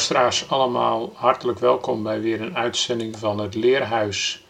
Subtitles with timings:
[0.00, 4.42] Luisteraars allemaal, hartelijk welkom bij weer een uitzending van het Leerhuis.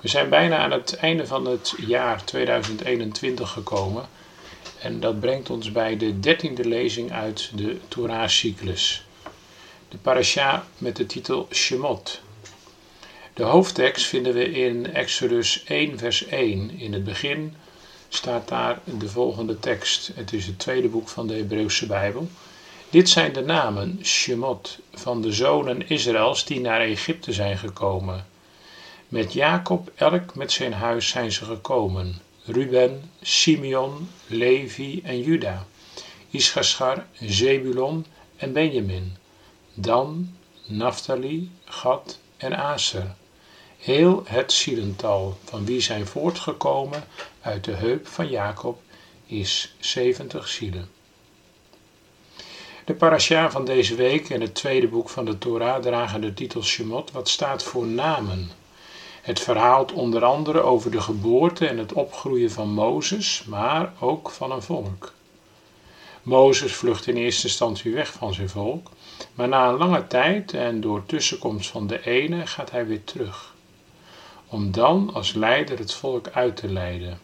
[0.00, 4.08] We zijn bijna aan het einde van het jaar 2021 gekomen
[4.80, 9.04] en dat brengt ons bij de dertiende lezing uit de Torah-cyclus.
[9.88, 12.20] De parasha met de titel Shemot.
[13.34, 16.70] De hoofdtekst vinden we in Exodus 1 vers 1.
[16.78, 17.54] In het begin
[18.08, 20.10] staat daar de volgende tekst.
[20.14, 22.28] Het is het tweede boek van de Hebreeuwse Bijbel.
[22.90, 28.26] Dit zijn de namen, Shemot, van de zonen Israëls die naar Egypte zijn gekomen.
[29.08, 32.18] Met Jacob elk met zijn huis zijn ze gekomen.
[32.44, 35.66] Ruben, Simeon, Levi en Juda.
[36.30, 38.06] Ischachar, Zebulon
[38.36, 39.16] en Benjamin.
[39.74, 40.34] Dan,
[40.64, 43.14] Naphtali, Gad en Aser.
[43.78, 47.04] Heel het zielental van wie zijn voortgekomen
[47.40, 48.80] uit de heup van Jacob
[49.26, 50.99] is zeventig zielen.
[52.90, 56.62] De parasha van deze week en het tweede boek van de Torah dragen de titel
[56.62, 58.50] Shemot, wat staat voor namen.
[59.22, 64.52] Het verhaalt onder andere over de geboorte en het opgroeien van Mozes, maar ook van
[64.52, 65.12] een volk.
[66.22, 68.90] Mozes vlucht in eerste instantie weg van zijn volk,
[69.34, 73.54] maar na een lange tijd en door tussenkomst van de ene gaat hij weer terug,
[74.46, 77.18] om dan als leider het volk uit te leiden.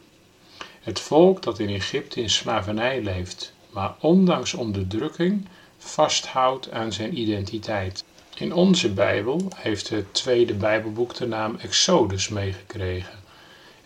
[0.80, 5.46] Het volk dat in Egypte in slavernij leeft, maar ondanks onderdrukking
[5.78, 8.04] vasthoudt aan zijn identiteit.
[8.36, 13.18] In onze Bijbel heeft het tweede Bijbelboek de naam Exodus meegekregen,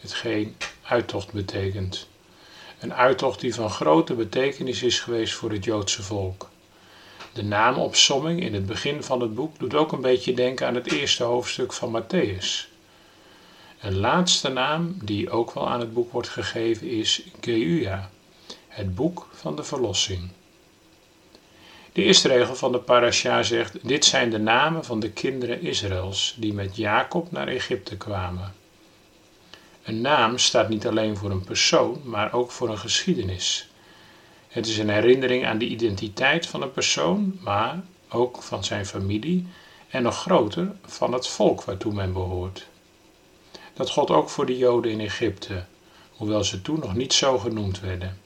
[0.00, 2.08] hetgeen uittocht betekent.
[2.78, 6.48] Een uittocht die van grote betekenis is geweest voor het Joodse volk.
[7.32, 10.92] De naamopsomming in het begin van het boek doet ook een beetje denken aan het
[10.92, 12.68] eerste hoofdstuk van Matthäus.
[13.80, 18.10] Een laatste naam die ook wel aan het boek wordt gegeven is Geuya,
[18.80, 20.28] het boek van de verlossing.
[21.92, 26.34] De eerste regel van de parasha zegt: Dit zijn de namen van de kinderen Israëls
[26.38, 28.54] die met Jacob naar Egypte kwamen.
[29.82, 33.68] Een naam staat niet alleen voor een persoon, maar ook voor een geschiedenis.
[34.48, 39.46] Het is een herinnering aan de identiteit van een persoon, maar ook van zijn familie
[39.88, 42.66] en nog groter van het volk waartoe men behoort.
[43.74, 45.64] Dat gold ook voor de Joden in Egypte,
[46.10, 48.18] hoewel ze toen nog niet zo genoemd werden.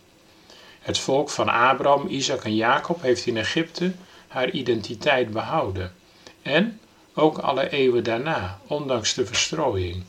[0.85, 3.93] Het volk van Abraham, Isaac en Jacob heeft in Egypte
[4.29, 5.95] haar identiteit behouden.
[6.43, 6.81] En
[7.15, 10.03] ook alle eeuwen daarna, ondanks de verstrooiing.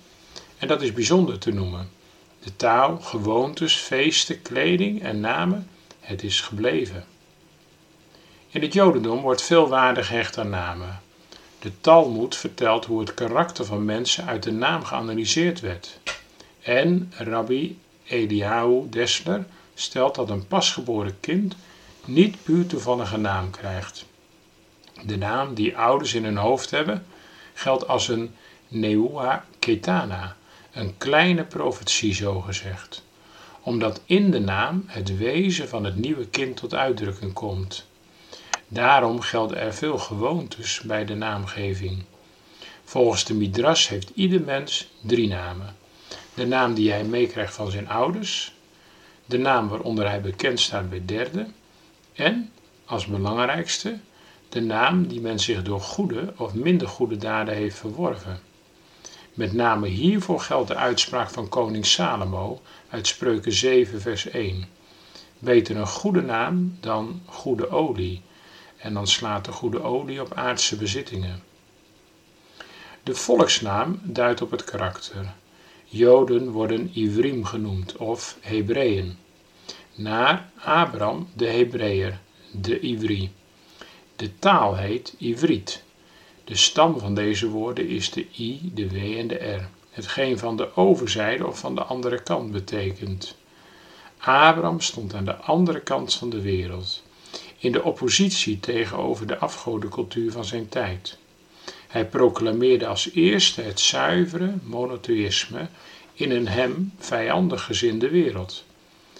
[0.58, 1.90] En dat is bijzonder te noemen.
[2.44, 5.70] De taal, gewoontes, feesten, kleding en namen,
[6.00, 7.06] het is gebleven.
[8.50, 11.02] In het Jodendom wordt veel waarde gehecht aan namen.
[11.60, 16.00] De Talmud vertelt hoe het karakter van mensen uit de naam geanalyseerd werd.
[16.62, 21.56] En Rabbi Eliyahu Dessler stelt dat een pasgeboren kind
[22.06, 24.06] niet puur toevallige naam krijgt.
[25.04, 27.06] De naam die ouders in hun hoofd hebben
[27.54, 28.36] geldt als een
[28.68, 30.36] Neua Ketana,
[30.72, 33.04] een kleine profetie zogezegd,
[33.62, 37.86] omdat in de naam het wezen van het nieuwe kind tot uitdrukking komt.
[38.68, 42.04] Daarom gelden er veel gewoontes bij de naamgeving.
[42.84, 45.76] Volgens de Midras heeft ieder mens drie namen.
[46.34, 48.55] De naam die hij meekrijgt van zijn ouders,
[49.26, 51.48] de naam waaronder hij bekend staat bij derde
[52.14, 52.52] en,
[52.86, 53.98] als belangrijkste,
[54.50, 58.40] de naam die men zich door goede of minder goede daden heeft verworven.
[59.34, 64.66] Met name hiervoor geldt de uitspraak van koning Salomo uit Spreuken 7 vers 1.
[65.40, 68.22] Beter een goede naam dan goede olie,
[68.78, 71.44] en dan slaat de goede olie op aardse bezittingen.
[73.04, 75.34] De volksnaam duidt op het karakter.
[75.86, 79.18] Joden worden Ivrim genoemd of Hebreeën.
[79.96, 82.20] Naar Abraham de Hebreeër,
[82.52, 83.32] de Ivri.
[84.16, 85.84] De taal heet Ivriet.
[86.44, 89.70] De stam van deze woorden is de I, de W en de R.
[89.90, 93.36] Hetgeen van de overzijde of van de andere kant betekent.
[94.18, 97.04] Abraham stond aan de andere kant van de wereld,
[97.58, 101.18] in de oppositie tegenover de afgodencultuur van zijn tijd.
[101.96, 105.68] Hij proclameerde als eerste het zuivere monotheïsme
[106.14, 108.64] in een hem vijandig gezinde wereld.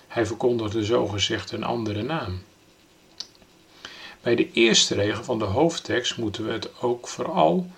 [0.08, 2.42] Hij verkondigde zogezegd een andere naam.
[4.22, 7.72] Bij de eerste regel van de hoofdtekst moeten we het ook vooral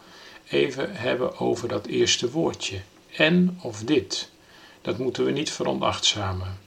[0.49, 2.81] even hebben over dat eerste woordje.
[3.15, 4.29] En of dit.
[4.81, 6.59] Dat moeten we niet veronachtzamen.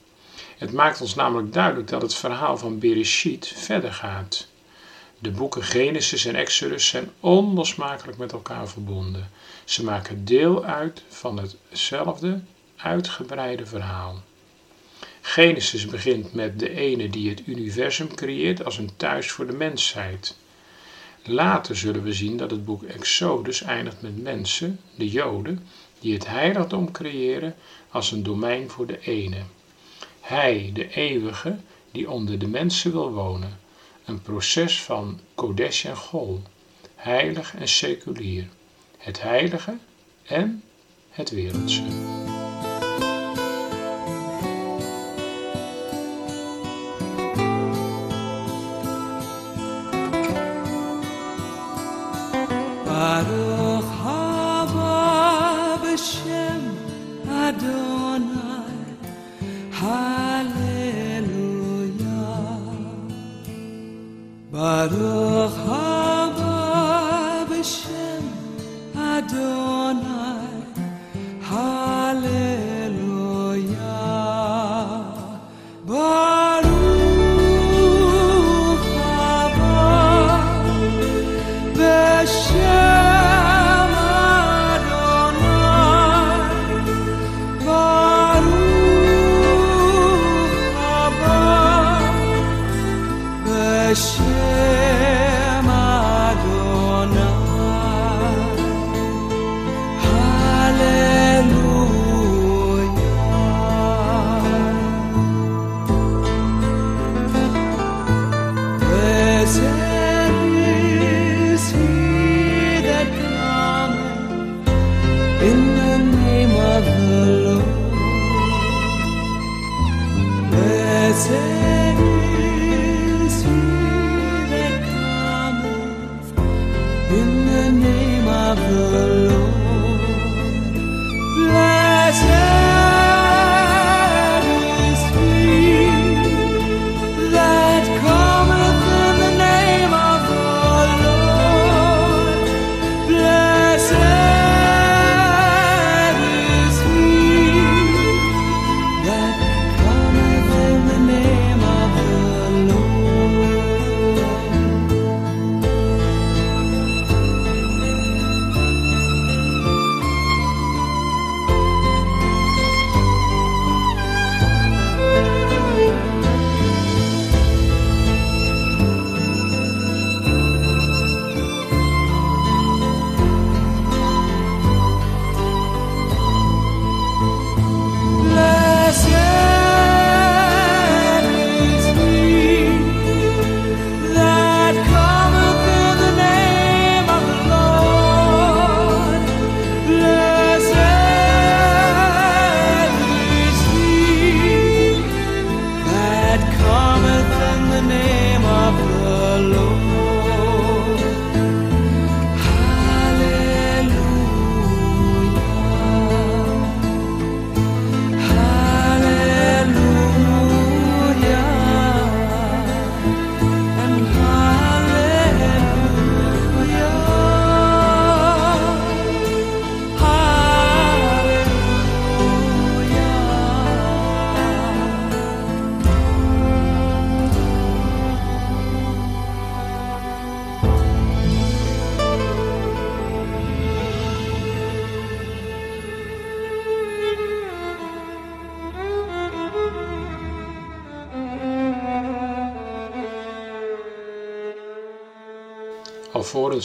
[0.57, 4.47] Het maakt ons namelijk duidelijk dat het verhaal van Bereshit verder gaat.
[5.21, 9.29] De boeken Genesis en Exodus zijn onlosmakelijk met elkaar verbonden.
[9.63, 11.39] Ze maken deel uit van
[11.69, 12.41] hetzelfde
[12.75, 14.21] uitgebreide verhaal.
[15.21, 20.35] Genesis begint met de ene die het universum creëert als een thuis voor de mensheid.
[21.23, 25.67] Later zullen we zien dat het boek Exodus eindigt met mensen, de Joden,
[25.99, 27.55] die het heiligdom creëren
[27.89, 29.41] als een domein voor de ene.
[30.21, 31.57] Hij, de eeuwige,
[31.91, 33.59] die onder de mensen wil wonen.
[34.05, 36.41] Een proces van Kodesh en Gol,
[36.95, 38.47] heilig en seculier.
[38.97, 39.77] Het heilige
[40.23, 40.63] en
[41.09, 41.83] het wereldse.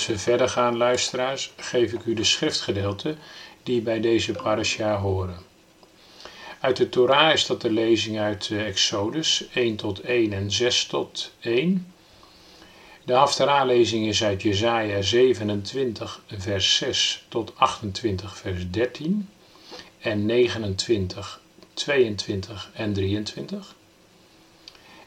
[0.06, 3.18] We verder gaan, luisteraars, geef ik u de schriftgedeelten
[3.62, 5.38] die bij deze parasha horen.
[6.60, 10.86] Uit de Torah is dat de lezing uit eh, Exodus 1 tot 1 en 6
[10.86, 11.92] tot 1.
[13.04, 19.28] De Haftarah-lezing is uit Jesaja 27 vers 6 tot 28 vers 13
[20.00, 21.40] en 29,
[21.74, 23.74] 22 en 23.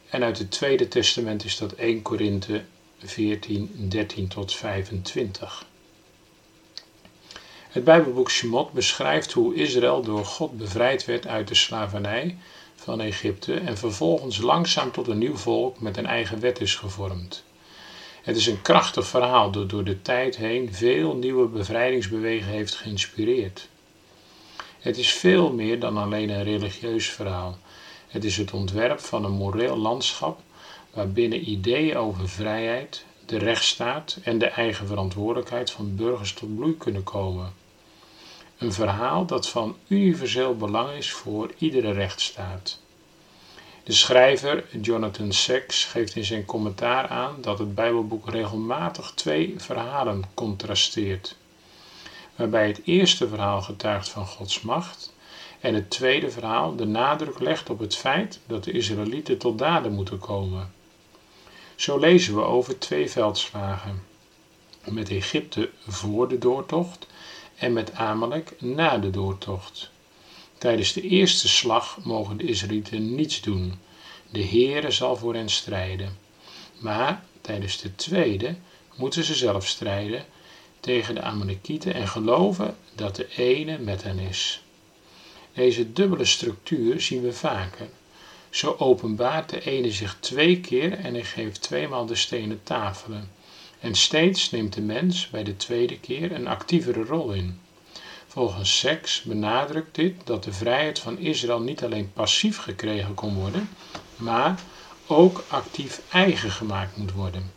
[0.09, 2.63] En uit het Tweede Testament is dat 1 Korinthe
[3.03, 5.65] 14, 13 tot 25.
[7.69, 12.37] Het Bijbelboek Shemot beschrijft hoe Israël door God bevrijd werd uit de slavernij
[12.75, 17.43] van Egypte en vervolgens langzaam tot een nieuw volk met een eigen wet is gevormd.
[18.21, 23.67] Het is een krachtig verhaal dat door de tijd heen veel nieuwe bevrijdingsbewegingen heeft geïnspireerd.
[24.79, 27.57] Het is veel meer dan alleen een religieus verhaal.
[28.07, 30.39] Het is het ontwerp van een moreel landschap
[30.93, 37.03] waarbinnen ideeën over vrijheid, de rechtsstaat en de eigen verantwoordelijkheid van burgers tot bloei kunnen
[37.03, 37.53] komen.
[38.57, 42.79] Een verhaal dat van universeel belang is voor iedere rechtsstaat.
[43.83, 50.23] De schrijver Jonathan Sacks geeft in zijn commentaar aan dat het Bijbelboek regelmatig twee verhalen
[50.33, 51.35] contrasteert,
[52.35, 55.13] waarbij het eerste verhaal getuigt van Gods macht
[55.59, 59.91] en het tweede verhaal de nadruk legt op het feit dat de Israëlieten tot daden
[59.91, 60.73] moeten komen.
[61.79, 64.03] Zo lezen we over twee veldslagen,
[64.83, 67.07] met Egypte voor de doortocht
[67.55, 69.89] en met Amalek na de doortocht.
[70.57, 73.73] Tijdens de eerste slag mogen de Israëlieten niets doen.
[74.29, 76.17] De Heere zal voor hen strijden.
[76.77, 78.55] Maar tijdens de tweede
[78.95, 80.25] moeten ze zelf strijden
[80.79, 84.63] tegen de Amalekieten en geloven dat de ene met hen is.
[85.53, 87.87] Deze dubbele structuur zien we vaker.
[88.49, 93.31] Zo openbaart de ene zich twee keer en hij geeft tweemaal de stenen tafelen.
[93.79, 97.59] En steeds neemt de mens bij de tweede keer een actievere rol in.
[98.27, 103.69] Volgens Seks benadrukt dit dat de vrijheid van Israël niet alleen passief gekregen kon worden,
[104.15, 104.59] maar
[105.07, 107.51] ook actief eigen gemaakt moet worden.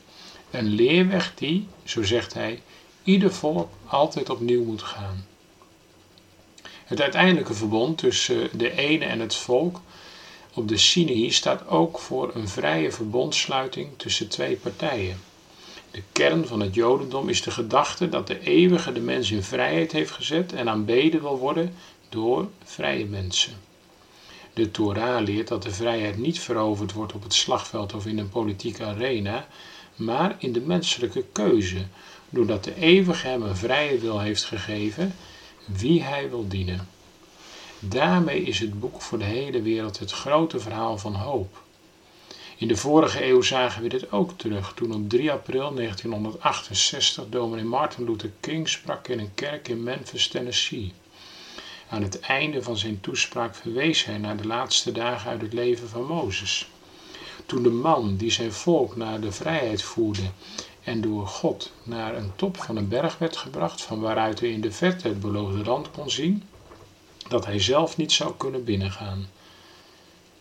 [0.51, 2.63] Een leerweg die, zo zegt hij,
[3.03, 5.27] ieder volk altijd opnieuw moet gaan.
[6.85, 9.81] Het uiteindelijke verbond tussen de ene en het volk
[10.55, 15.21] op de Sinai staat ook voor een vrije verbondsluiting tussen twee partijen.
[15.91, 19.93] De kern van het Jodendom is de gedachte dat de eeuwige de mens in vrijheid
[19.93, 21.75] heeft gezet en aanbeden wil worden
[22.09, 23.53] door vrije mensen.
[24.55, 28.29] De Torah leert dat de vrijheid niet veroverd wordt op het slagveld of in een
[28.29, 29.47] politieke arena,
[29.97, 31.87] maar in de menselijke keuze,
[32.31, 35.15] doordat de eeuwige hem een vrije wil heeft gegeven
[35.65, 36.89] wie hij wil dienen.
[37.85, 41.63] Daarmee is het boek voor de hele wereld het grote verhaal van hoop.
[42.57, 47.65] In de vorige eeuw zagen we dit ook terug toen op 3 april 1968 dominee
[47.65, 50.93] Martin Luther King sprak in een kerk in Memphis, Tennessee.
[51.89, 55.89] Aan het einde van zijn toespraak verwees hij naar de laatste dagen uit het leven
[55.89, 56.69] van Mozes.
[57.47, 60.31] Toen de man die zijn volk naar de vrijheid voerde
[60.85, 64.61] en door God naar een top van een berg werd gebracht, van waaruit hij in
[64.61, 66.43] de verte het beloofde land kon zien,
[67.29, 69.29] dat hij zelf niet zou kunnen binnengaan.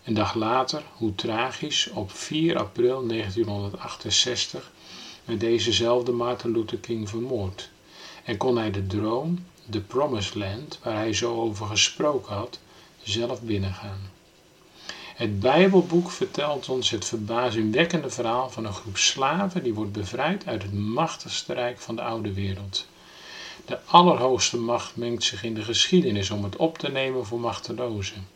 [0.03, 4.71] Een dag later, hoe tragisch, op 4 april 1968
[5.25, 7.69] werd dezezelfde Martin Luther King vermoord.
[8.23, 12.59] En kon hij de droom, de Promised Land, waar hij zo over gesproken had,
[13.03, 13.99] zelf binnengaan.
[15.15, 20.61] Het Bijbelboek vertelt ons het verbazingwekkende verhaal van een groep slaven die wordt bevrijd uit
[20.61, 22.87] het machtigste rijk van de oude wereld.
[23.65, 28.27] De allerhoogste macht mengt zich in de geschiedenis om het op te nemen voor machtelozen.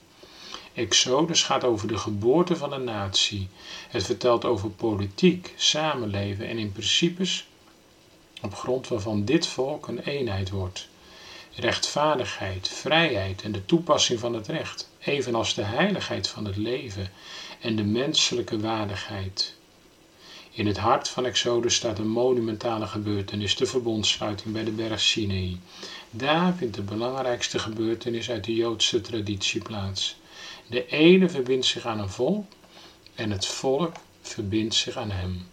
[0.73, 3.47] Exodus gaat over de geboorte van een natie.
[3.89, 7.47] Het vertelt over politiek, samenleven en in principes
[8.41, 10.87] op grond waarvan dit volk een eenheid wordt.
[11.55, 17.11] Rechtvaardigheid, vrijheid en de toepassing van het recht, evenals de heiligheid van het leven
[17.59, 19.54] en de menselijke waardigheid.
[20.55, 25.59] In het hart van Exodus staat een monumentale gebeurtenis, de verbondsluiting bij de berg Sinai.
[26.09, 30.15] Daar vindt de belangrijkste gebeurtenis uit de Joodse traditie plaats.
[30.67, 32.45] De ene verbindt zich aan een volk
[33.15, 35.47] en het volk verbindt zich aan hem.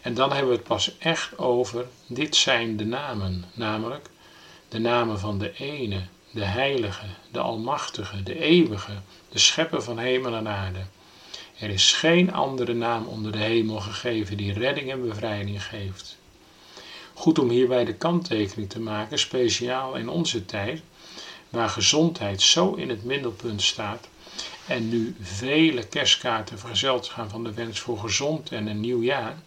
[0.00, 4.08] En dan hebben we het pas echt over, dit zijn de namen, namelijk
[4.68, 8.94] de namen van de ene, de heilige, de almachtige, de eeuwige,
[9.28, 10.80] de schepper van hemel en aarde.
[11.58, 16.16] Er is geen andere naam onder de hemel gegeven die redding en bevrijding geeft.
[17.14, 20.80] Goed om hierbij de kanttekening te maken, speciaal in onze tijd,
[21.48, 24.08] waar gezondheid zo in het middelpunt staat
[24.66, 29.38] en nu vele kerstkaarten vergezeld gaan van de wens voor gezond en een nieuw jaar,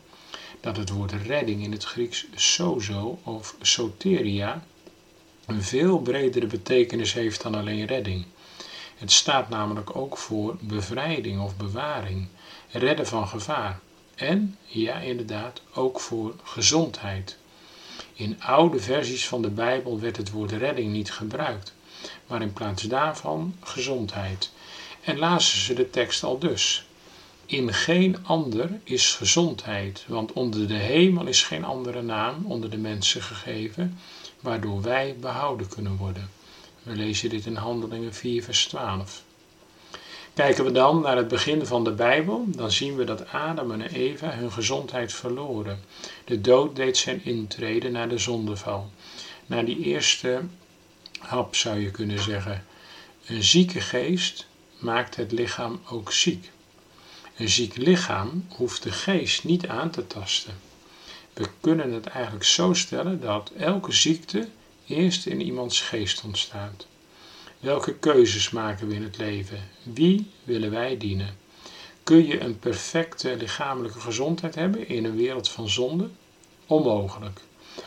[0.60, 4.66] dat het woord redding in het Grieks sozo of soteria
[5.46, 8.26] een veel bredere betekenis heeft dan alleen redding.
[8.98, 12.28] Het staat namelijk ook voor bevrijding of bewaring,
[12.72, 13.80] redden van gevaar.
[14.16, 17.38] En, ja inderdaad, ook voor gezondheid.
[18.14, 21.74] In oude versies van de Bijbel werd het woord redding niet gebruikt,
[22.28, 24.52] maar in plaats daarvan gezondheid.
[25.02, 26.86] En lazen ze de tekst al dus.
[27.46, 32.78] In geen ander is gezondheid, want onder de hemel is geen andere naam onder de
[32.78, 34.00] mensen gegeven,
[34.40, 36.30] waardoor wij behouden kunnen worden.
[36.88, 39.24] We lezen dit in Handelingen 4, vers 12.
[40.34, 43.82] Kijken we dan naar het begin van de Bijbel, dan zien we dat Adam en
[43.82, 45.80] Eva hun gezondheid verloren.
[46.26, 48.90] De dood deed zijn intrede na de zondeval.
[49.46, 50.42] Na die eerste
[51.20, 52.66] hap zou je kunnen zeggen.
[53.26, 54.48] Een zieke geest
[54.80, 56.52] maakt het lichaam ook ziek.
[57.38, 60.54] Een ziek lichaam hoeft de geest niet aan te tasten.
[61.34, 64.48] We kunnen het eigenlijk zo stellen dat elke ziekte
[64.88, 66.88] eerst in iemands geest ontstaat.
[67.60, 69.60] Welke keuzes maken we in het leven?
[69.84, 71.38] Wie willen wij dienen?
[72.04, 76.10] Kun je een perfecte lichamelijke gezondheid hebben in een wereld van zonde?
[76.66, 77.42] Onmogelijk.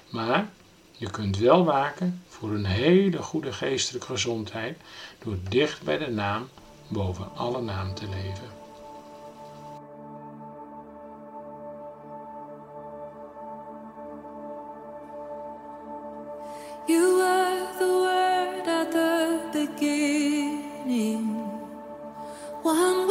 [0.08, 0.50] Maar
[0.96, 4.78] je kunt wel waken voor een hele goede geestelijke gezondheid
[5.24, 6.48] door dicht bij de naam
[6.88, 8.59] boven alle naam te leven.
[22.62, 23.09] 忘。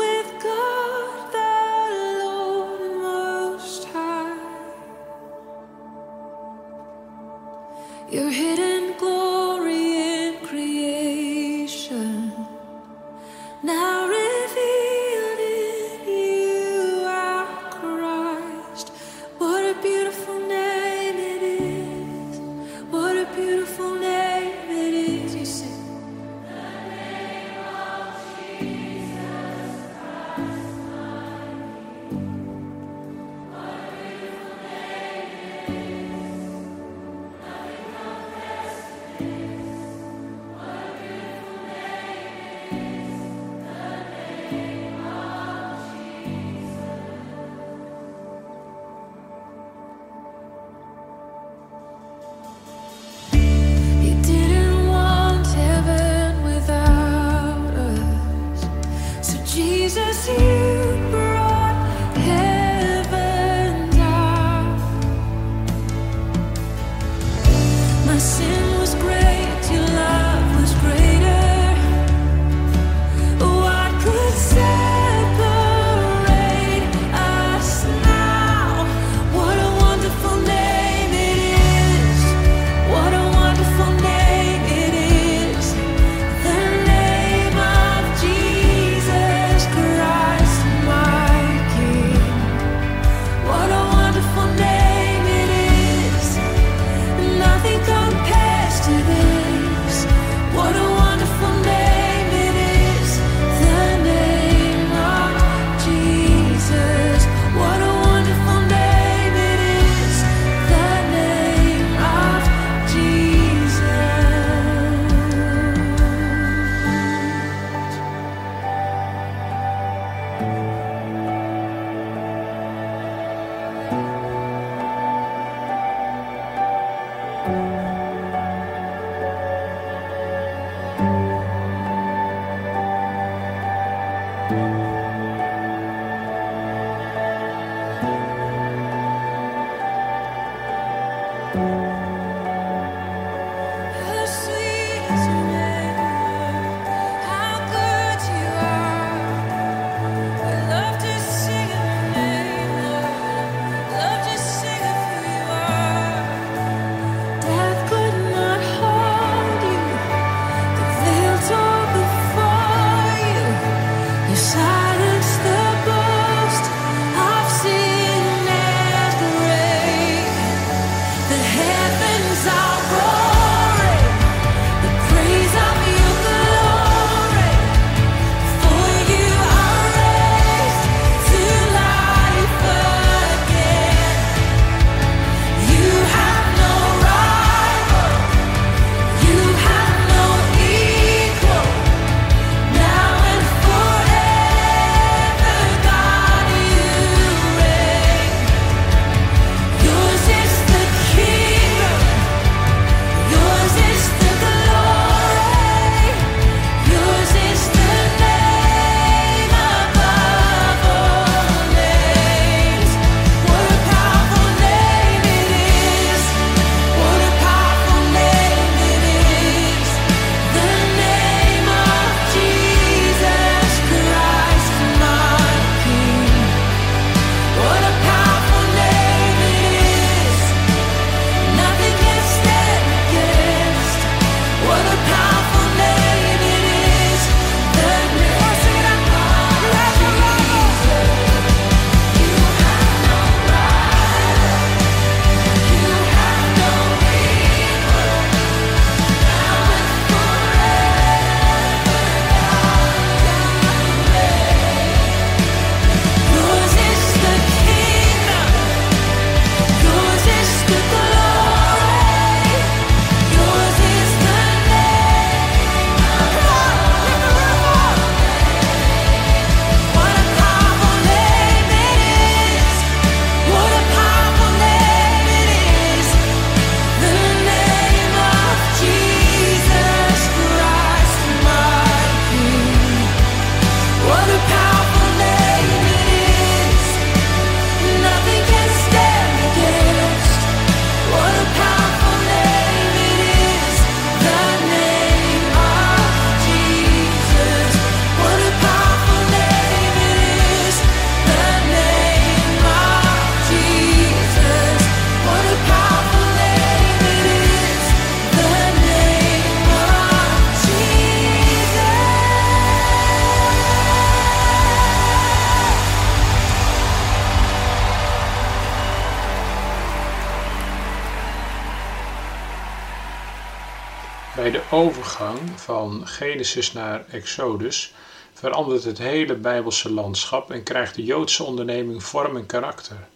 [325.55, 327.93] Van Genesis naar Exodus
[328.33, 333.07] verandert het hele Bijbelse landschap en krijgt de Joodse onderneming vorm en karakter.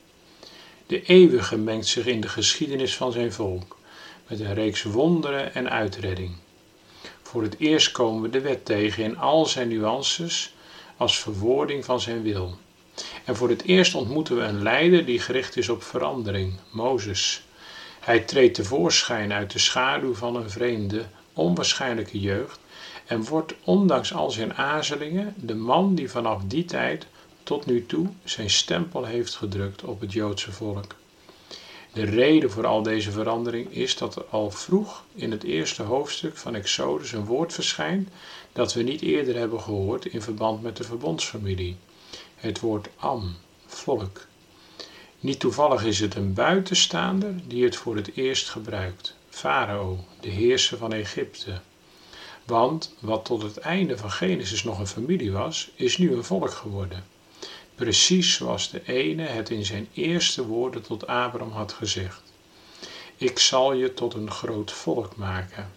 [0.87, 3.77] De eeuwige mengt zich in de geschiedenis van zijn volk
[4.27, 6.35] met een reeks wonderen en uitredding.
[7.21, 10.53] Voor het eerst komen we de wet tegen in al zijn nuances
[10.97, 12.57] als verwoording van zijn wil.
[13.25, 17.43] En voor het eerst ontmoeten we een leider die gericht is op verandering, Mozes.
[17.99, 22.60] Hij treedt tevoorschijn uit de schaduw van een vreemde, onwaarschijnlijke jeugd
[23.06, 27.06] en wordt ondanks al zijn aarzelingen de man die vanaf die tijd
[27.43, 30.96] tot nu toe zijn stempel heeft gedrukt op het Joodse volk.
[31.93, 36.38] De reden voor al deze verandering is dat er al vroeg in het eerste hoofdstuk
[36.38, 38.10] van Exodus een woord verschijnt
[38.54, 41.76] dat we niet eerder hebben gehoord in verband met de verbondsfamilie.
[42.36, 44.26] Het woord am, volk.
[45.19, 49.15] Niet toevallig is het een buitenstaander die het voor het eerst gebruikt.
[49.34, 51.62] Farao, de heerser van Egypte.
[52.46, 56.52] Want wat tot het einde van Genesis nog een familie was, is nu een volk
[56.52, 57.04] geworden.
[57.76, 62.22] Precies zoals de ene het in zijn eerste woorden tot Abraham had gezegd.
[63.17, 65.72] Ik zal je tot een groot volk maken.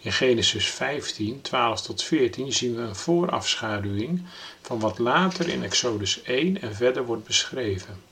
[0.00, 4.22] In Genesis 15, 12 tot 14 zien we een voorafschaduwing
[4.62, 8.07] van wat later in Exodus 1 en verder wordt beschreven.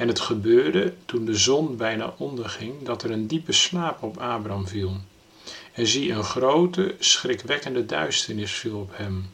[0.00, 4.66] En het gebeurde toen de zon bijna onderging dat er een diepe slaap op Abraham
[4.66, 4.96] viel.
[5.72, 9.30] En zie, een grote, schrikwekkende duisternis viel op hem.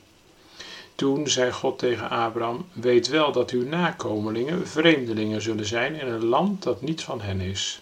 [0.95, 6.25] Toen zei God tegen Abraham: Weet wel dat uw nakomelingen vreemdelingen zullen zijn in een
[6.25, 7.81] land dat niet van hen is.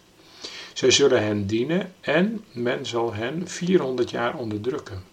[0.72, 5.04] Zij zullen hen dienen en men zal hen 400 jaar onderdrukken.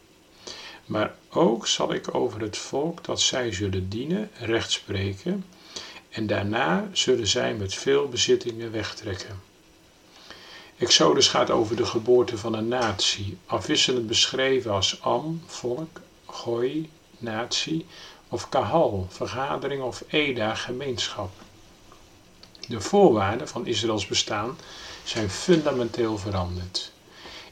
[0.85, 5.45] Maar ook zal ik over het volk dat zij zullen dienen recht spreken,
[6.11, 9.41] en daarna zullen zij met veel bezittingen wegtrekken.
[10.77, 17.85] Exodus gaat over de geboorte van een natie, afwisselend beschreven als Am, volk, Gooi, natie,
[18.29, 21.31] of Kahal, vergadering of Eda, gemeenschap.
[22.67, 24.57] De voorwaarden van Israëls bestaan
[25.03, 26.91] zijn fundamenteel veranderd.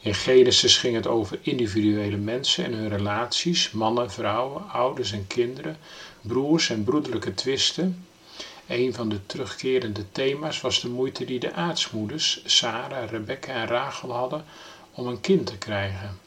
[0.01, 5.77] In Genesis ging het over individuele mensen en hun relaties, mannen, vrouwen, ouders en kinderen,
[6.21, 8.05] broers en broederlijke twisten.
[8.69, 14.11] Een van de terugkerende thema's was de moeite die de aartsmoeders, Sarah, Rebecca en Rachel
[14.11, 14.45] hadden
[14.93, 16.19] om een kind te krijgen.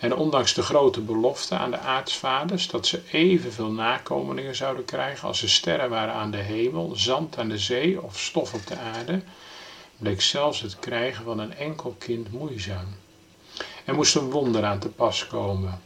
[0.00, 5.40] En ondanks de grote belofte aan de aartsvaders dat ze evenveel nakomelingen zouden krijgen als
[5.40, 9.20] de sterren waren aan de hemel, zand aan de zee of stof op de aarde,
[9.98, 12.86] bleek zelfs het krijgen van een enkel kind moeizaam.
[13.84, 15.80] Er moest een wonder aan te pas komen.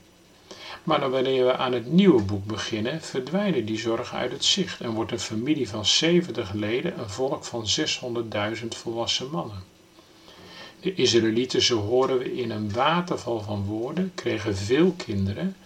[0.89, 4.81] Maar dan wanneer we aan het nieuwe boek beginnen, verdwijnen die zorgen uit het zicht
[4.81, 7.67] en wordt een familie van 70 leden een volk van
[8.61, 9.65] 600.000 volwassen mannen.
[10.81, 15.57] De Israëlieten, zo horen we in een waterval van woorden, kregen veel kinderen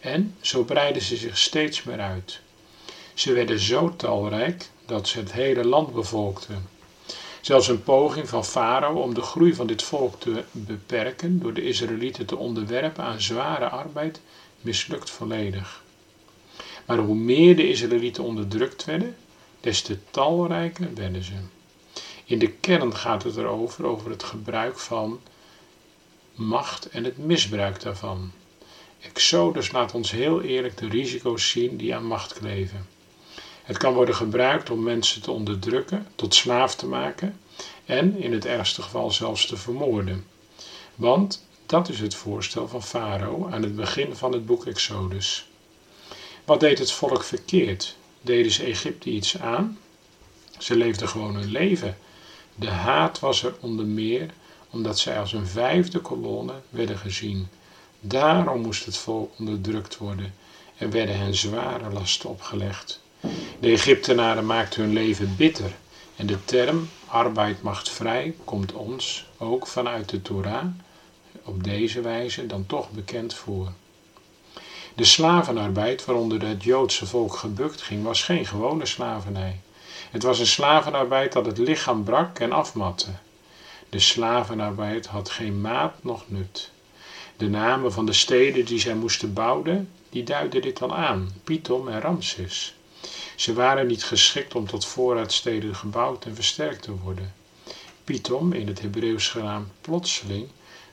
[0.00, 2.40] en zo breidden ze zich steeds meer uit.
[3.14, 6.68] Ze werden zo talrijk dat ze het hele land bevolkten.
[7.40, 11.62] Zelfs een poging van Farao om de groei van dit volk te beperken door de
[11.62, 14.20] Israëlieten te onderwerpen aan zware arbeid
[14.60, 15.82] mislukt volledig.
[16.86, 19.16] Maar hoe meer de Israëlieten onderdrukt werden,
[19.60, 21.32] des te talrijker werden ze.
[22.24, 25.20] In de kern gaat het erover, over het gebruik van
[26.34, 28.30] macht en het misbruik daarvan.
[29.00, 32.86] Exodus laat ons heel eerlijk de risico's zien die aan macht kleven.
[33.62, 37.40] Het kan worden gebruikt om mensen te onderdrukken, tot slaaf te maken
[37.84, 40.26] en in het ergste geval zelfs te vermoorden.
[40.94, 45.46] Want dat is het voorstel van Farao aan het begin van het boek Exodus.
[46.44, 47.96] Wat deed het volk verkeerd?
[48.20, 49.78] Deden ze Egypte iets aan?
[50.58, 51.96] Ze leefden gewoon hun leven
[52.54, 54.30] de haat was er onder meer
[54.70, 57.48] omdat zij als een vijfde kolonne werden gezien.
[58.00, 60.34] Daarom moest het volk onderdrukt worden
[60.76, 63.00] en werden hen zware lasten opgelegd.
[63.60, 65.76] De Egyptenaren maakten hun leven bitter
[66.16, 70.66] en de term arbeid macht vrij komt ons ook vanuit de Torah
[71.50, 73.72] op deze wijze dan toch bekend voor.
[74.94, 79.60] De slavenarbeid waaronder het Joodse volk gebukt ging was geen gewone slavernij.
[80.10, 83.10] Het was een slavenarbeid dat het lichaam brak en afmatte.
[83.88, 86.70] De slavenarbeid had geen maat noch nut.
[87.36, 91.88] De namen van de steden die zij moesten bouwen, die duiden dit al aan, Pithom
[91.88, 92.74] en Ramses.
[93.36, 97.34] Ze waren niet geschikt om tot voorraadsteden gebouwd en versterkt te worden.
[98.04, 100.48] Pithom, in het Hebreeuws genaamd plotseling,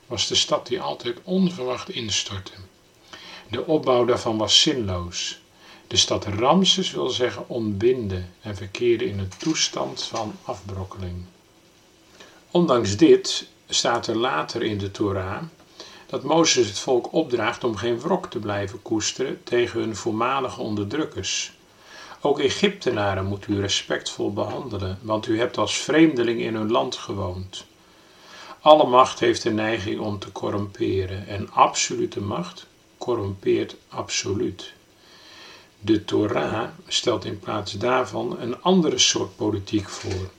[0.08, 2.52] was de stad die altijd onverwacht instortte.
[3.50, 5.38] De opbouw daarvan was zinloos.
[5.86, 11.24] De stad Ramses wil zeggen ontbinden en verkeerde in een toestand van afbrokkeling.
[12.50, 15.42] Ondanks dit staat er later in de Torah
[16.06, 21.52] dat Mozes het volk opdraagt om geen wrok te blijven koesteren tegen hun voormalige onderdrukkers.
[22.20, 27.66] Ook Egyptenaren moet u respectvol behandelen, want u hebt als vreemdeling in hun land gewoond.
[28.60, 32.66] Alle macht heeft de neiging om te corrumperen en absolute macht
[32.98, 34.72] corrumpeert absoluut.
[35.80, 40.30] De Torah stelt in plaats daarvan een andere soort politiek voor.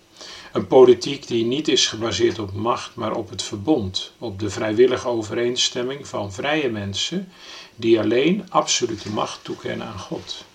[0.51, 5.07] Een politiek die niet is gebaseerd op macht, maar op het verbond, op de vrijwillige
[5.07, 7.31] overeenstemming van vrije mensen
[7.75, 10.45] die alleen absolute macht toekennen aan God.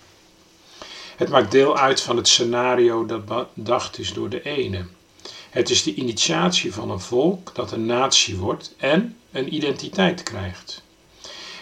[1.15, 4.85] Het maakt deel uit van het scenario dat bedacht is door de ene.
[5.55, 10.83] Het is de initiatie van een volk dat een natie wordt en een identiteit krijgt.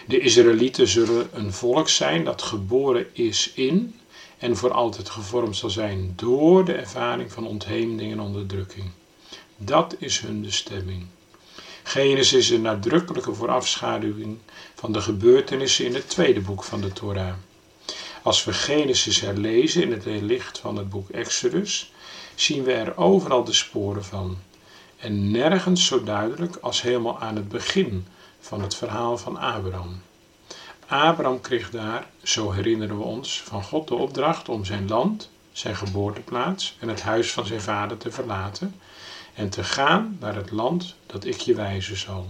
[0.06, 4.00] De Israëlieten zullen een volk zijn dat geboren is in
[4.38, 8.90] en voor altijd gevormd zal zijn door de ervaring van ontheemding en onderdrukking.
[9.56, 11.06] Dat is hun bestemming.
[11.82, 14.38] Genesis is een nadrukkelijke voorafschaduwing
[14.74, 17.34] van de gebeurtenissen in het tweede boek van de Torah.
[18.22, 21.92] Als we Genesis herlezen in het licht van het boek Exodus,
[22.34, 24.36] zien we er overal de sporen van.
[24.96, 28.06] En nergens zo duidelijk als helemaal aan het begin
[28.40, 30.00] van het verhaal van Abraham.
[30.86, 35.76] Abraham kreeg daar, zo herinneren we ons, van God de opdracht om zijn land, zijn
[35.76, 38.74] geboorteplaats en het huis van zijn vader te verlaten
[39.34, 42.26] en te gaan naar het land dat ik je wijzen zal.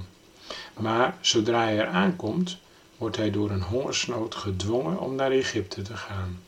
[0.79, 2.59] Maar zodra hij er aankomt,
[2.97, 6.41] wordt hij door een hongersnood gedwongen om naar Egypte te gaan.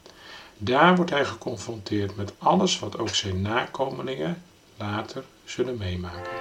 [0.59, 4.43] Daar wordt hij geconfronteerd met alles wat ook zijn nakomelingen
[4.77, 6.33] later zullen meemaken.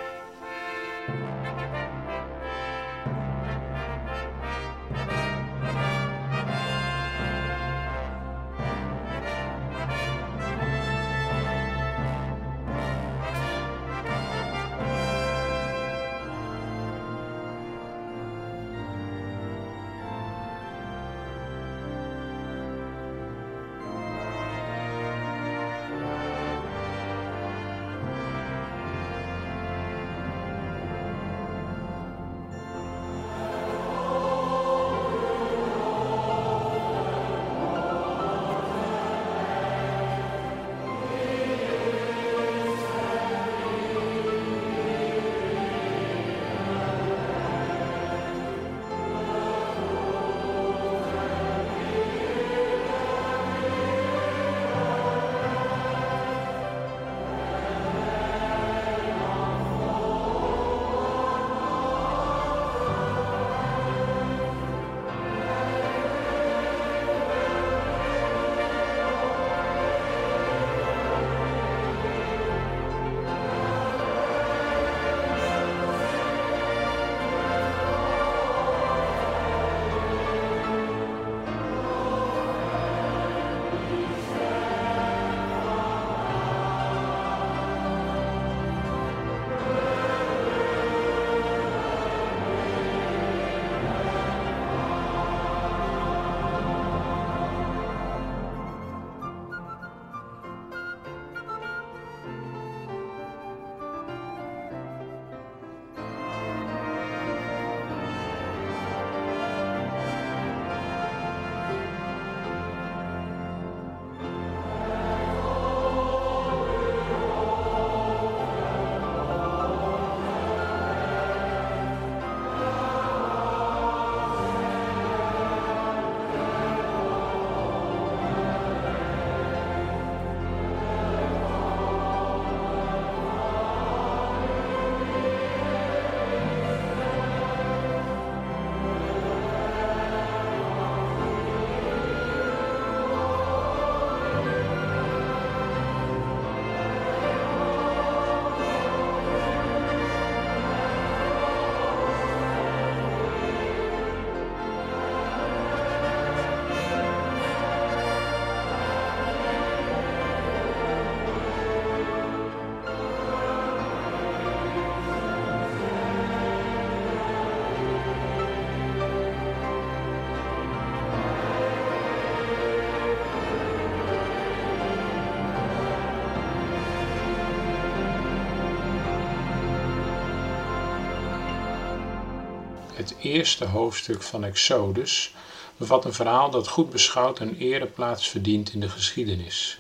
[183.26, 185.34] Eerste hoofdstuk van Exodus
[185.78, 189.80] bevat een verhaal dat goed beschouwd een ereplaats verdient in de geschiedenis.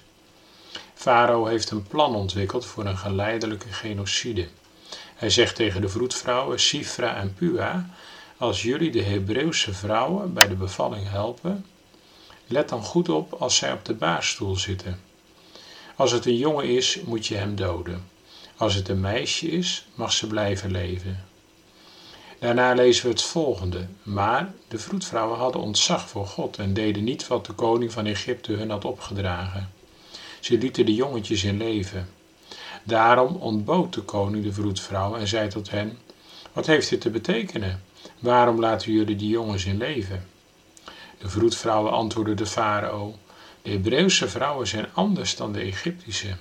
[0.93, 4.47] Farao heeft een plan ontwikkeld voor een geleidelijke genocide.
[5.15, 7.89] Hij zegt tegen de vroedvrouwen Sifra en Pua:
[8.37, 11.65] als jullie de Hebreeuwse vrouwen bij de bevalling helpen,
[12.47, 15.01] let dan goed op als zij op de baarstoel zitten.
[15.95, 18.07] Als het een jongen is, moet je hem doden.
[18.57, 21.23] Als het een meisje is, mag ze blijven leven.
[22.39, 23.87] Daarna lezen we het volgende.
[24.03, 28.51] Maar de vroedvrouwen hadden ontzag voor God en deden niet wat de koning van Egypte
[28.53, 29.69] hun had opgedragen.
[30.39, 32.09] Ze lieten de jongetjes in leven.
[32.83, 35.97] Daarom ontbood de koning de vroedvrouwen en zei tot hen:
[36.53, 37.83] Wat heeft dit te betekenen?
[38.19, 40.25] Waarom laten jullie die jongens in leven?
[41.17, 43.15] De vroedvrouwen antwoordden de farao:
[43.61, 46.35] De Hebreeuwse vrouwen zijn anders dan de Egyptische.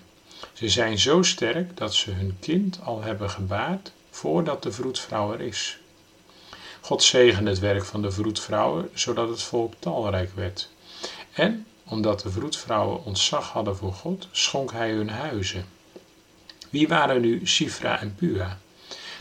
[0.52, 5.40] Ze zijn zo sterk dat ze hun kind al hebben gebaard voordat de vroedvrouw er
[5.40, 5.78] is.
[6.84, 10.70] God zegende het werk van de vroedvrouwen, zodat het volk talrijk werd.
[11.32, 15.64] En omdat de vroedvrouwen ontzag hadden voor God, schonk hij hun huizen.
[16.70, 18.58] Wie waren nu Sifra en Pua?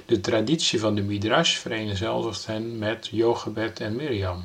[0.06, 4.44] De traditie van de Midrash vereenzelvigt hen met Jochebed en Miriam.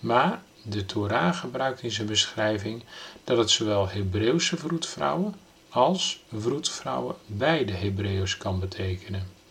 [0.00, 2.82] Maar de Torah gebruikt in zijn beschrijving
[3.24, 5.34] dat het zowel Hebreeuwse vroedvrouwen
[5.68, 9.41] als vroedvrouwen beide Hebreeuws kan betekenen.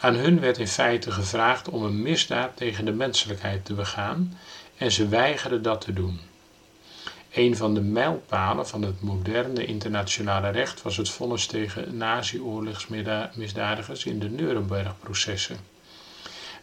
[0.00, 4.38] Aan hun werd in feite gevraagd om een misdaad tegen de menselijkheid te begaan
[4.76, 6.20] en ze weigerden dat te doen.
[7.32, 14.18] Een van de mijlpalen van het moderne internationale recht was het vonnis tegen nazi-oorlogsmisdadigers in
[14.18, 15.56] de Nuremberg-processen.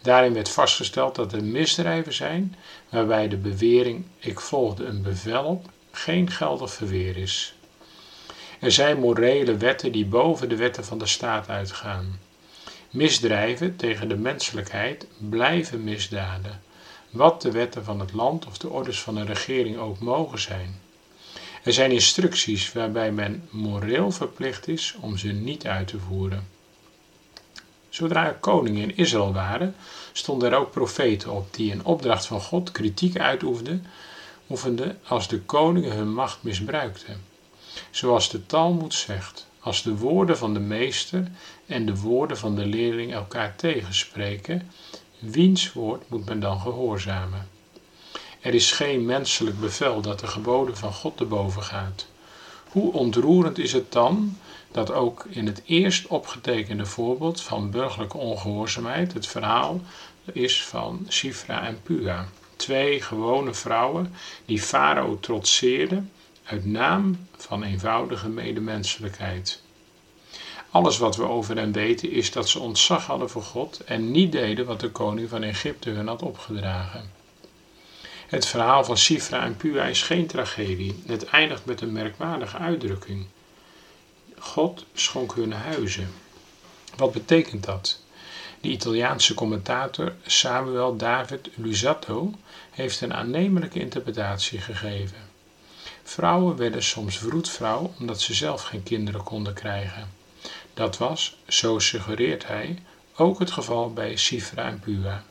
[0.02, 2.56] Daarin werd vastgesteld dat er misdrijven zijn
[2.89, 7.54] waarbij de bewering ik volgde een bevel op geen geldig verweer is.
[8.60, 12.19] Er zijn morele wetten die boven de wetten van de staat uitgaan.
[12.95, 16.62] Misdrijven tegen de menselijkheid blijven misdaden,
[17.10, 20.79] wat de wetten van het land of de orders van een regering ook mogen zijn.
[21.63, 26.47] Er zijn instructies waarbij men moreel verplicht is om ze niet uit te voeren.
[27.89, 29.75] Zodra er koningen in Israël waren,
[30.12, 33.86] stonden er ook profeten op die in opdracht van God kritiek uitoefenden
[35.08, 37.23] als de koningen hun macht misbruikten.
[37.91, 41.28] Zoals de Talmud zegt, als de woorden van de meester
[41.65, 44.71] en de woorden van de leerling elkaar tegenspreken,
[45.19, 47.47] wiens woord moet men dan gehoorzamen?
[48.39, 52.08] Er is geen menselijk bevel dat de geboden van God te boven gaat.
[52.67, 54.38] Hoe ontroerend is het dan
[54.71, 59.82] dat ook in het eerst opgetekende voorbeeld van burgerlijke ongehoorzaamheid het verhaal
[60.32, 62.28] is van Sifra en Pua.
[62.56, 64.13] Twee gewone vrouwen
[64.45, 66.12] die Farao trotseerden
[66.45, 69.62] uit naam van eenvoudige medemenselijkheid.
[70.69, 74.31] Alles wat we over hen weten is dat ze ontzag hadden voor God en niet
[74.31, 77.12] deden wat de koning van Egypte hun had opgedragen.
[78.27, 81.04] Het verhaal van Sifra en Pua is geen tragedie.
[81.06, 83.25] Het eindigt met een merkwaardige uitdrukking.
[84.37, 86.13] God schonk hun huizen.
[86.98, 88.00] Wat betekent dat?
[88.62, 92.31] De Italiaanse commentator Samuel David Luzzatto
[92.71, 95.25] heeft een aannemelijke interpretatie gegeven.
[96.08, 100.10] Vrouwen werden soms vroedvrouw omdat ze zelf geen kinderen konden krijgen.
[100.73, 102.83] Dat was, zo suggereert hij,
[103.15, 105.23] ook het geval bij Sifra en Pua.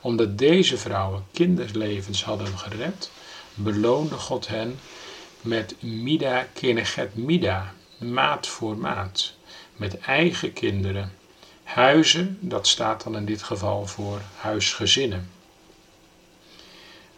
[0.00, 3.10] Omdat deze vrouwen kinderlevens hadden gered,
[3.54, 4.78] beloonde God hen
[5.40, 9.32] met Mida Keneget Mida, maat voor maat,
[9.76, 11.12] met eigen kinderen.
[11.62, 15.30] Huizen, dat staat dan in dit geval voor huisgezinnen.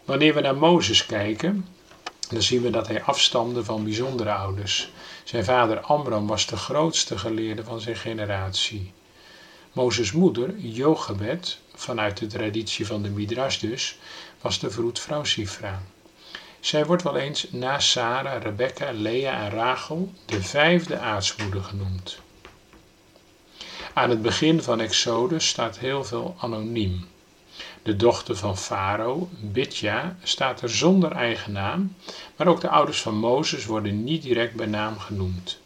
[0.05, 1.65] Wanneer we naar Mozes kijken,
[2.29, 4.91] dan zien we dat hij afstamde van bijzondere ouders.
[5.23, 8.93] Zijn vader Amram was de grootste geleerde van zijn generatie.
[9.71, 13.97] Mozes' moeder, Jochebed, vanuit de traditie van de Midrash dus,
[14.41, 15.81] was de vroedvrouw Sifra.
[16.59, 22.19] Zij wordt wel eens na Sarah, Rebecca, Lea en Rachel de vijfde aartsmoeder genoemd.
[23.93, 27.07] Aan het begin van Exodus staat heel veel anoniem.
[27.83, 31.95] De dochter van Farao, Bidja, staat er zonder eigen naam,
[32.35, 35.59] maar ook de ouders van Mozes worden niet direct bij naam genoemd.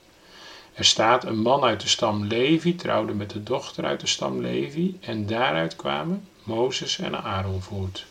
[0.73, 4.41] Er staat een man uit de stam Levi trouwde met de dochter uit de stam
[4.41, 8.05] Levi en daaruit kwamen Mozes en Aaron voort.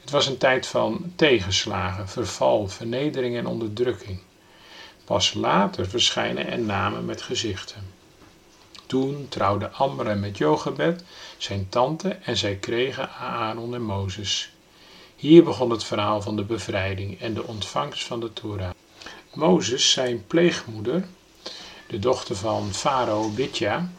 [0.00, 4.20] Het was een tijd van tegenslagen, verval, vernedering en onderdrukking.
[5.04, 7.82] Pas later verschijnen er namen met gezichten.
[8.86, 11.04] Toen trouwde Amram met Jochebed,
[11.38, 14.50] zijn tante, en zij kregen Aaron en Mozes.
[15.16, 18.70] Hier begon het verhaal van de bevrijding en de ontvangst van de Torah.
[19.34, 21.04] Mozes, zijn pleegmoeder,
[21.86, 23.90] de dochter van farao Bidja,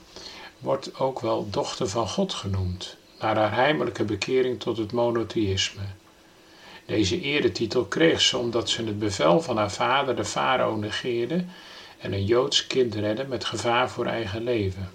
[0.60, 5.84] wordt ook wel dochter van God genoemd, naar haar heimelijke bekering tot het monotheïsme.
[6.86, 11.46] Deze eretitel kreeg ze omdat ze het bevel van haar vader, de farao, negeerde
[12.00, 14.90] en een Joods kind redden met gevaar voor eigen leven.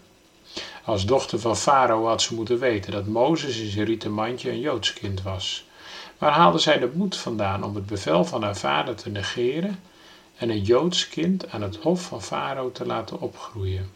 [0.84, 4.60] Als dochter van Farao had ze moeten weten dat Mozes in zijn rieten mandje een
[4.60, 5.64] Joods kind was.
[6.18, 9.80] Waar haalde zij de moed vandaan om het bevel van haar vader te negeren
[10.36, 13.90] en een Joods kind aan het hof van Farao te laten opgroeien?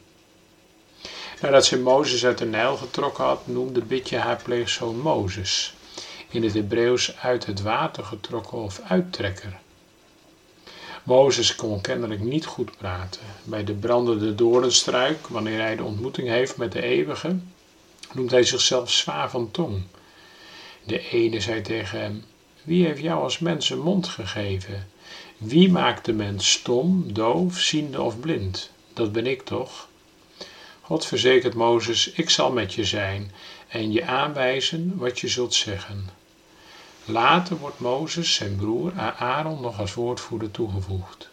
[1.41, 5.75] Nadat ze Mozes uit de Nijl getrokken had, noemde Bitje haar pleegzoon Mozes.
[6.29, 9.59] In het Hebreeuws uit het water getrokken of uittrekker.
[11.09, 13.21] Mozes kon kennelijk niet goed praten.
[13.45, 17.37] Bij de brandende doornstruik, wanneer hij de ontmoeting heeft met de eeuwige,
[18.13, 19.83] noemt hij zichzelf zwaar van tong.
[20.85, 22.25] De ene zei tegen hem,
[22.63, 24.89] wie heeft jou als mens een mond gegeven?
[25.37, 28.71] Wie maakt de mens stom, doof, ziende of blind?
[28.93, 29.89] Dat ben ik toch?
[30.81, 33.33] God verzekert Mozes, ik zal met je zijn
[33.69, 36.18] en je aanwijzen wat je zult zeggen.
[37.11, 41.29] Later wordt Mozes, zijn broer, Aaron nog als woordvoerder toegevoegd.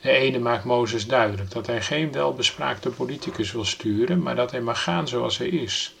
[0.00, 4.60] De ene maakt Mozes duidelijk dat hij geen welbespraakte politicus wil sturen, maar dat hij
[4.60, 5.94] mag gaan zoals hij is.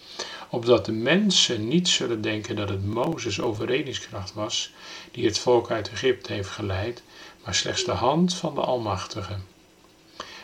[0.50, 4.72] Opdat de mensen niet zullen denken dat het Mozes' overredingskracht was
[5.10, 7.02] die het volk uit Egypte heeft geleid,
[7.44, 9.36] maar slechts de hand van de Almachtige.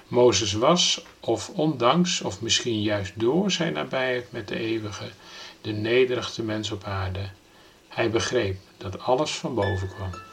[0.08, 5.08] Mozes was, of ondanks, of misschien juist door zijn nabijheid met de Eeuwige,
[5.60, 7.28] de nederigste mens op aarde.
[7.96, 10.25] Hij begreep dat alles van boven kwam.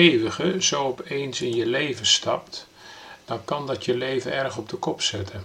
[0.00, 2.66] Eeuwige zo opeens in je leven stapt,
[3.24, 5.44] dan kan dat je leven erg op de kop zetten.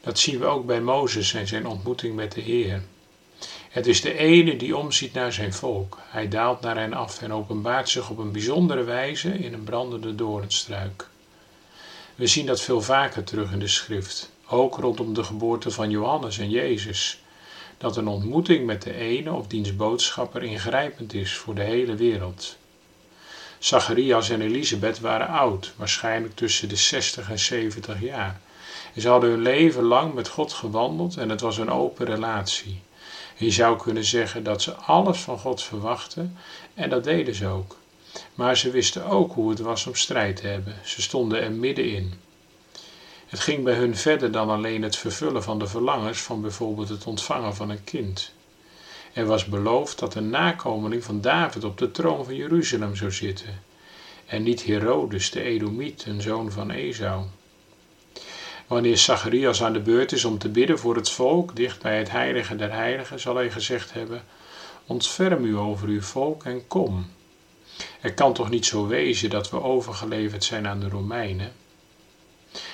[0.00, 2.82] Dat zien we ook bij Mozes en zijn ontmoeting met de Heer.
[3.68, 5.98] Het is de ene die omziet naar zijn volk.
[6.00, 10.14] Hij daalt naar hen af en openbaart zich op een bijzondere wijze in een brandende
[10.14, 11.08] doornstruik.
[12.14, 16.38] We zien dat veel vaker terug in de schrift, ook rondom de geboorte van Johannes
[16.38, 17.22] en Jezus,
[17.78, 22.56] dat een ontmoeting met de ene of diens boodschapper ingrijpend is voor de hele wereld.
[23.62, 28.40] Zacharias en Elisabeth waren oud, waarschijnlijk tussen de 60 en 70 jaar.
[28.96, 32.80] Ze hadden hun leven lang met God gewandeld en het was een open relatie.
[33.36, 36.36] je zou kunnen zeggen dat ze alles van God verwachten
[36.74, 37.76] en dat deden ze ook.
[38.34, 40.74] Maar ze wisten ook hoe het was om strijd te hebben.
[40.84, 42.12] Ze stonden er middenin.
[43.26, 47.04] Het ging bij hun verder dan alleen het vervullen van de verlangens van bijvoorbeeld het
[47.04, 48.32] ontvangen van een kind.
[49.12, 53.62] Er was beloofd dat een nakomeling van David op de troon van Jeruzalem zou zitten,
[54.26, 57.24] en niet Herodes de Edomiet, een zoon van Esau.
[58.66, 62.10] Wanneer Zacharias aan de beurt is om te bidden voor het volk, dicht bij het
[62.10, 64.24] heilige der heiligen, zal hij gezegd hebben,
[64.86, 67.06] ontferm u over uw volk en kom.
[68.00, 71.52] Het kan toch niet zo wezen dat we overgeleverd zijn aan de Romeinen?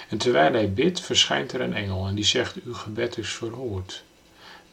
[0.09, 4.05] En terwijl hij bidt, verschijnt er een engel en die zegt, uw gebed is verhoord.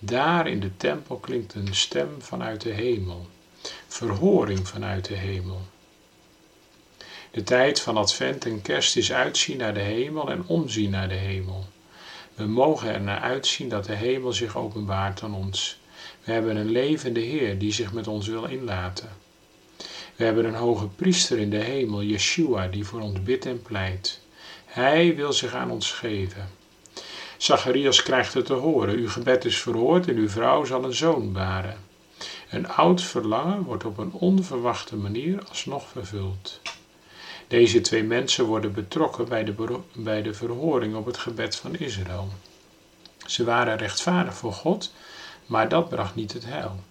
[0.05, 3.27] Daar in de tempel klinkt een stem vanuit de hemel,
[3.87, 5.61] verhoring vanuit de hemel.
[7.31, 11.15] De tijd van Advent en Kerst is uitzien naar de hemel en omzien naar de
[11.15, 11.65] hemel.
[12.33, 15.79] We mogen er naar uitzien dat de hemel zich openbaart aan ons.
[16.23, 19.09] We hebben een levende Heer die zich met ons wil inlaten.
[20.15, 24.21] We hebben een hoge priester in de hemel, Yeshua, die voor ons bidt en pleit.
[24.65, 26.49] Hij wil zich aan ons geven.
[27.45, 31.31] Zacharias krijgt het te horen: Uw gebed is verhoord en uw vrouw zal een zoon
[31.31, 31.77] baren.
[32.49, 36.59] Een oud verlangen wordt op een onverwachte manier alsnog vervuld.
[37.47, 42.29] Deze twee mensen worden betrokken bij de, bij de verhoring op het gebed van Israël.
[43.25, 44.93] Ze waren rechtvaardig voor God,
[45.45, 46.83] maar dat bracht niet het heil.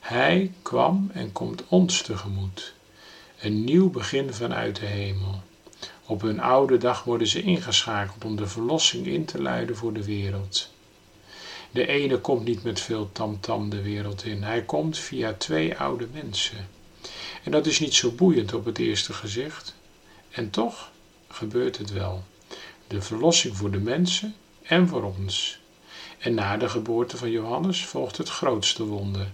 [0.00, 2.74] Hij kwam en komt ons tegemoet.
[3.40, 5.42] Een nieuw begin vanuit de hemel.
[6.10, 10.04] Op hun oude dag worden ze ingeschakeld om de verlossing in te luiden voor de
[10.04, 10.70] wereld.
[11.70, 15.76] De ene komt niet met veel tamtam -tam de wereld in, hij komt via twee
[15.76, 16.68] oude mensen.
[17.44, 19.74] En dat is niet zo boeiend op het eerste gezicht.
[20.30, 20.90] En toch
[21.28, 22.24] gebeurt het wel.
[22.86, 25.58] De verlossing voor de mensen en voor ons.
[26.18, 29.30] En na de geboorte van Johannes volgt het grootste wonder,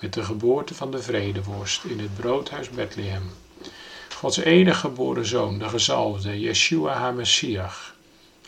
[0.00, 3.30] met de geboorte van de vredeworst in het broodhuis Bethlehem.
[4.18, 7.94] Gods enige geboren zoon, de gezalfde, Yeshua HaMessiach.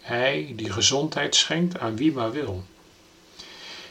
[0.00, 2.64] Hij die gezondheid schenkt aan wie maar wil.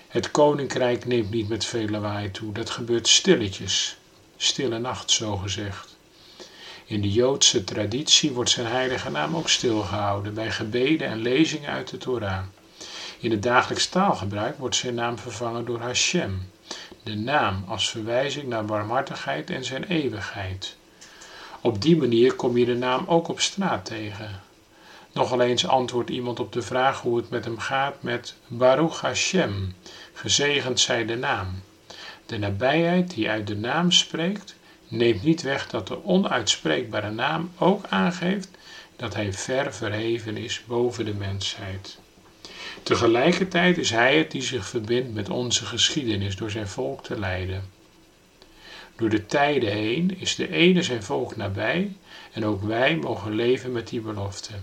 [0.07, 3.97] Het koninkrijk neemt niet met veel lawaai toe, dat gebeurt stilletjes,
[4.37, 5.97] stille nacht zo gezegd.
[6.85, 11.89] In de Joodse traditie wordt zijn heilige naam ook stilgehouden bij gebeden en lezingen uit
[11.89, 12.43] de Torah.
[13.19, 16.51] In het dagelijks taalgebruik wordt zijn naam vervangen door Hashem,
[17.03, 20.77] de naam als verwijzing naar barmhartigheid en zijn eeuwigheid.
[21.61, 24.41] Op die manier kom je de naam ook op straat tegen.
[25.11, 29.75] Nogal eens antwoordt iemand op de vraag hoe het met hem gaat met Baruch Hashem,
[30.13, 31.47] gezegend zij de naam.
[32.25, 34.55] De nabijheid die uit de naam spreekt,
[34.87, 38.49] neemt niet weg dat de onuitspreekbare naam ook aangeeft
[38.95, 41.99] dat hij ver verheven is boven de mensheid.
[42.83, 47.63] Tegelijkertijd is hij het die zich verbindt met onze geschiedenis door zijn volk te leiden.
[48.99, 51.95] Door de tijden heen is de ene zijn volk nabij
[52.31, 54.53] en ook wij mogen leven met die belofte.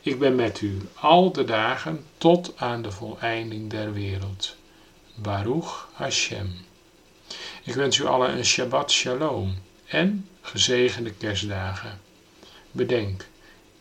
[0.00, 4.56] Ik ben met u al de dagen tot aan de voleinding der wereld.
[5.14, 6.52] Baruch Hashem.
[7.62, 9.54] Ik wens u allen een Shabbat Shalom
[9.86, 12.00] en gezegende kerstdagen.
[12.70, 13.26] Bedenk,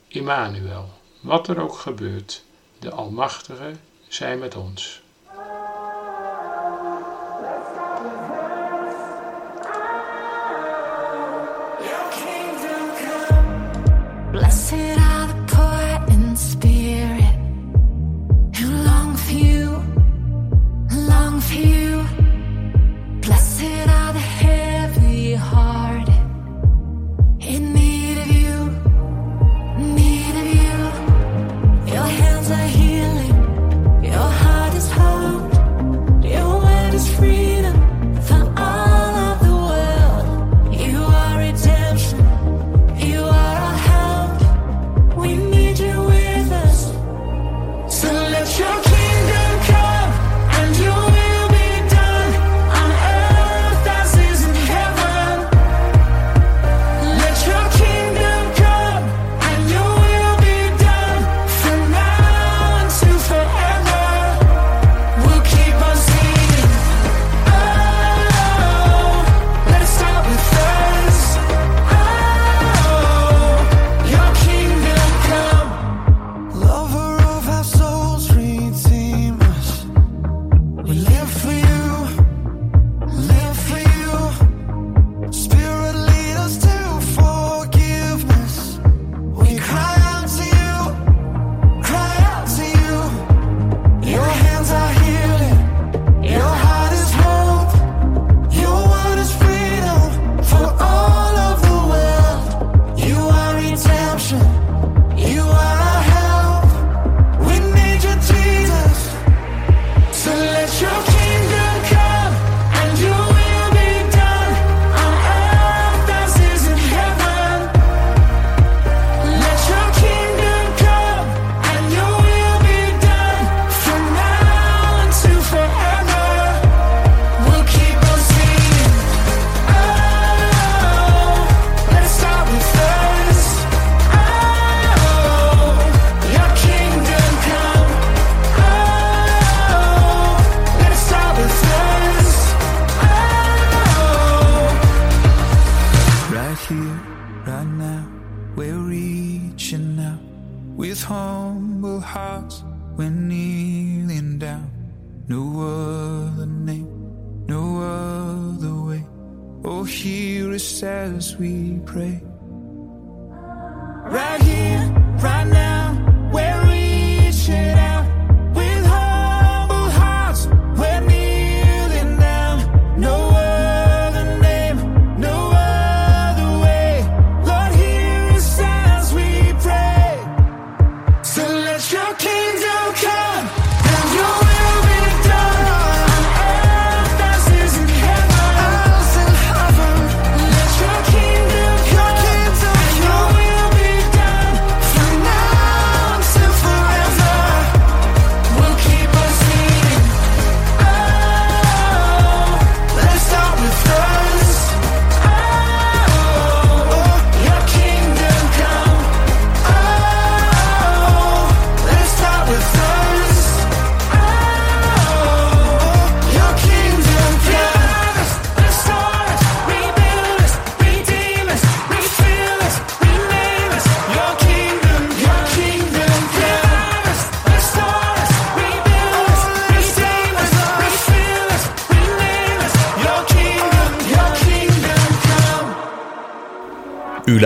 [0.07, 0.89] Immanuel,
[1.19, 2.43] wat er ook gebeurt,
[2.79, 3.71] de Almachtige
[4.07, 5.00] zij met ons.